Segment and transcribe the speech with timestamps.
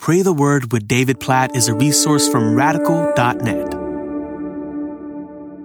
[0.00, 3.70] Pray the Word with David Platt is a resource from radical.net.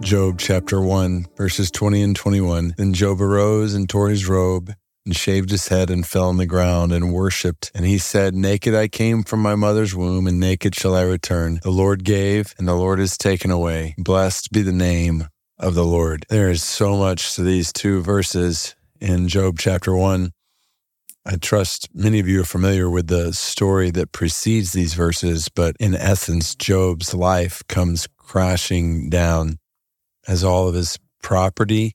[0.00, 2.74] Job chapter 1, verses 20 and 21.
[2.76, 6.44] Then Job arose and tore his robe and shaved his head and fell on the
[6.44, 7.70] ground and worshipped.
[7.72, 11.60] And he said, Naked I came from my mother's womb, and naked shall I return.
[11.62, 13.94] The Lord gave, and the Lord has taken away.
[13.96, 16.26] Blessed be the name of the Lord.
[16.28, 20.32] There is so much to these two verses in Job chapter 1.
[21.28, 25.74] I trust many of you are familiar with the story that precedes these verses, but
[25.80, 29.58] in essence, Job's life comes crashing down
[30.28, 31.94] as all of his property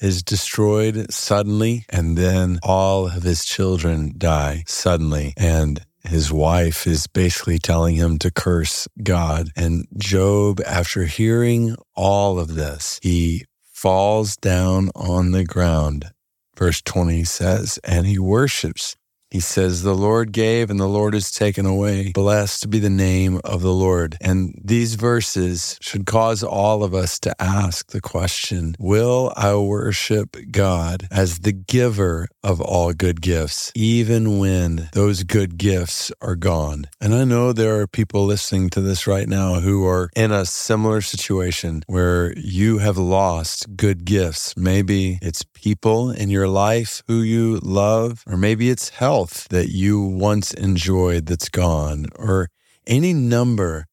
[0.00, 5.32] is destroyed suddenly, and then all of his children die suddenly.
[5.38, 9.48] And his wife is basically telling him to curse God.
[9.56, 16.10] And Job, after hearing all of this, he falls down on the ground
[16.56, 18.96] Verse 20 says, and he worships.
[19.32, 22.12] He says, The Lord gave and the Lord has taken away.
[22.12, 24.18] Blessed be the name of the Lord.
[24.20, 30.36] And these verses should cause all of us to ask the question Will I worship
[30.50, 36.88] God as the giver of all good gifts, even when those good gifts are gone?
[37.00, 40.44] And I know there are people listening to this right now who are in a
[40.44, 44.54] similar situation where you have lost good gifts.
[44.58, 48.90] Maybe it's people in your life who you love, or maybe it's
[49.22, 52.48] health that you once enjoyed that's gone, or
[52.88, 53.86] any number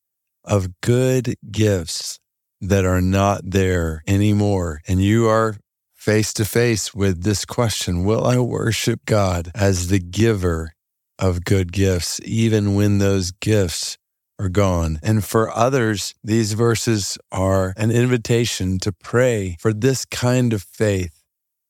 [0.44, 2.19] of good gifts
[2.59, 4.81] that are not there anymore.
[4.88, 5.58] And you are
[5.94, 10.73] face to face with this question Will I worship God as the giver
[11.19, 13.97] of good gifts, even when those gifts
[14.39, 14.99] are gone.
[15.03, 21.19] And for others, these verses are an invitation to pray for this kind of faith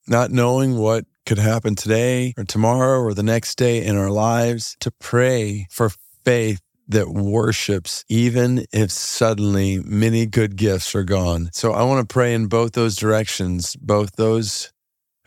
[0.06, 4.76] not knowing what could happen today or tomorrow or the next day in our lives,
[4.80, 5.88] to pray for
[6.24, 11.48] faith that worships, even if suddenly many good gifts are gone.
[11.52, 14.72] So I want to pray in both those directions, both those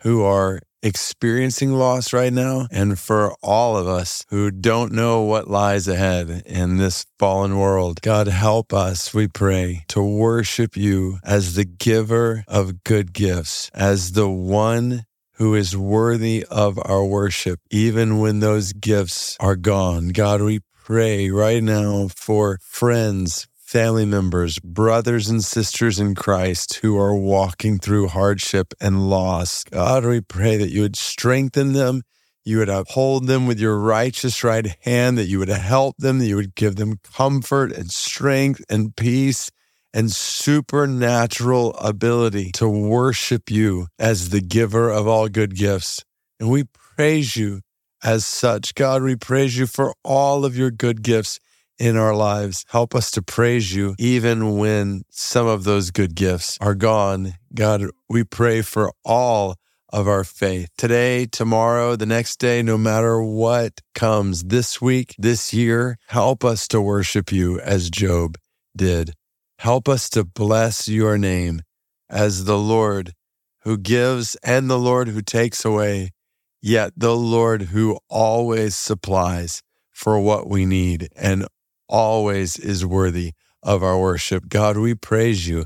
[0.00, 5.48] who are experiencing loss right now, and for all of us who don't know what
[5.48, 8.02] lies ahead in this fallen world.
[8.02, 14.12] God, help us, we pray, to worship you as the giver of good gifts, as
[14.12, 15.06] the one
[15.36, 20.08] who is worthy of our worship, even when those gifts are gone.
[20.08, 26.96] God, we pray right now for friends, family members, brothers and sisters in Christ who
[26.98, 29.64] are walking through hardship and loss.
[29.64, 32.02] God, we pray that you would strengthen them.
[32.44, 36.26] You would uphold them with your righteous right hand, that you would help them, that
[36.26, 39.50] you would give them comfort and strength and peace
[39.94, 46.04] and supernatural ability to worship you as the giver of all good gifts.
[46.40, 47.60] And we praise you
[48.02, 48.74] as such.
[48.74, 51.38] God, we praise you for all of your good gifts
[51.78, 52.64] in our lives.
[52.68, 57.34] Help us to praise you even when some of those good gifts are gone.
[57.54, 59.56] God, we pray for all
[59.90, 65.54] of our faith today, tomorrow, the next day, no matter what comes this week, this
[65.54, 65.98] year.
[66.08, 68.36] Help us to worship you as Job
[68.76, 69.14] did.
[69.58, 71.62] Help us to bless your name
[72.08, 73.12] as the Lord
[73.62, 76.10] who gives and the Lord who takes away,
[76.60, 81.46] yet the Lord who always supplies for what we need and
[81.88, 83.32] always is worthy
[83.62, 84.48] of our worship.
[84.48, 85.64] God, we praise you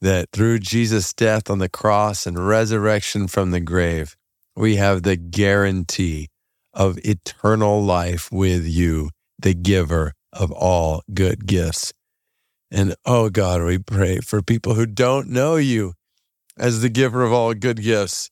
[0.00, 4.16] that through Jesus' death on the cross and resurrection from the grave,
[4.56, 6.28] we have the guarantee
[6.74, 11.92] of eternal life with you, the giver of all good gifts.
[12.70, 15.94] And oh God, we pray for people who don't know you
[16.58, 18.30] as the giver of all good gifts.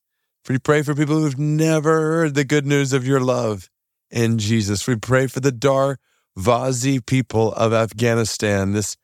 [0.49, 3.71] We pray for people who've never heard the good news of your love
[4.11, 4.87] in Jesus.
[4.87, 5.99] We pray for the Dar
[6.39, 8.97] Vazi people of Afghanistan, this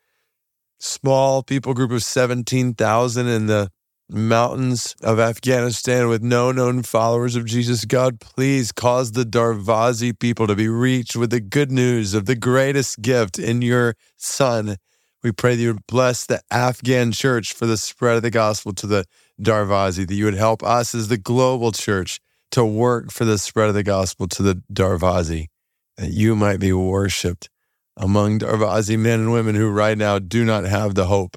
[0.79, 3.71] small people group of 17,000 in the
[4.11, 7.85] mountains of Afghanistan with no known followers of Jesus.
[7.85, 12.35] God, please cause the Darvazi people to be reached with the good news of the
[12.35, 14.76] greatest gift in your Son.
[15.22, 18.72] We pray that you would bless the Afghan church for the spread of the gospel
[18.75, 19.05] to the
[19.40, 22.20] Darvazi, that you would help us as the global church
[22.52, 25.49] to work for the spread of the gospel to the Darvazi
[25.96, 27.50] that you might be worshiped
[27.96, 31.37] among Darvazi men and women who right now do not have the hope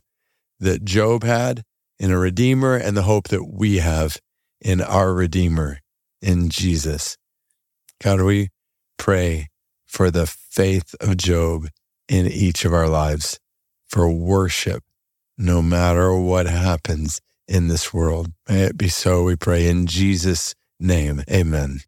[0.59, 1.63] that Job had
[1.99, 4.17] in a Redeemer and the hope that we have
[4.61, 5.79] in our Redeemer,
[6.21, 7.17] in Jesus.
[8.01, 8.49] God, we
[8.97, 9.49] pray
[9.85, 11.67] for the faith of Job
[12.07, 13.39] in each of our lives,
[13.93, 14.83] for worship,
[15.37, 18.31] no matter what happens in this world.
[18.49, 21.21] May it be so, we pray in Jesus' name.
[21.29, 21.81] Amen.